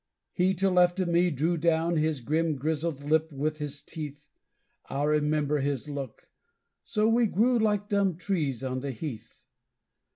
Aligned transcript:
He 0.33 0.55
to 0.55 0.71
left 0.71 0.99
of 0.99 1.09
me 1.09 1.29
drew 1.29 1.57
down 1.57 1.95
his 1.97 2.21
grim 2.21 2.55
grizzled 2.55 3.03
lip 3.03 3.31
with 3.31 3.59
his 3.59 3.83
teeth, 3.83 4.25
I 4.89 5.03
remember 5.03 5.59
his 5.59 5.87
look; 5.87 6.27
so 6.83 7.07
we 7.07 7.27
grew 7.27 7.59
like 7.59 7.87
dumb 7.87 8.15
trees 8.15 8.63
on 8.63 8.79
the 8.79 8.93
heath. 8.93 9.45